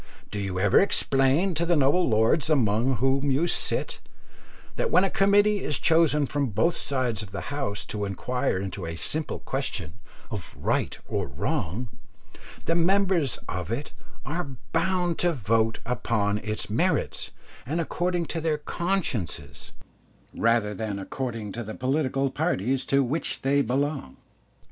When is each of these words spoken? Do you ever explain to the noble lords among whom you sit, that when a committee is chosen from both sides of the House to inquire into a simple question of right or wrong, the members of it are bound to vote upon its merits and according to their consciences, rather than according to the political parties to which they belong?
Do 0.31 0.39
you 0.39 0.59
ever 0.59 0.79
explain 0.79 1.53
to 1.53 1.63
the 1.63 1.75
noble 1.75 2.09
lords 2.09 2.49
among 2.49 2.95
whom 2.95 3.29
you 3.29 3.45
sit, 3.45 3.99
that 4.75 4.89
when 4.89 5.03
a 5.03 5.11
committee 5.11 5.63
is 5.63 5.77
chosen 5.77 6.25
from 6.25 6.47
both 6.47 6.75
sides 6.75 7.21
of 7.21 7.29
the 7.29 7.53
House 7.53 7.85
to 7.85 8.05
inquire 8.05 8.57
into 8.57 8.87
a 8.87 8.95
simple 8.95 9.37
question 9.37 9.99
of 10.31 10.55
right 10.59 10.97
or 11.07 11.27
wrong, 11.27 11.89
the 12.65 12.73
members 12.73 13.37
of 13.47 13.71
it 13.71 13.91
are 14.25 14.57
bound 14.73 15.19
to 15.19 15.33
vote 15.33 15.77
upon 15.85 16.39
its 16.39 16.67
merits 16.67 17.29
and 17.63 17.79
according 17.79 18.25
to 18.25 18.41
their 18.41 18.57
consciences, 18.57 19.71
rather 20.33 20.73
than 20.73 20.97
according 20.97 21.51
to 21.51 21.63
the 21.63 21.75
political 21.75 22.31
parties 22.31 22.87
to 22.87 23.03
which 23.03 23.43
they 23.43 23.61
belong? 23.61 24.17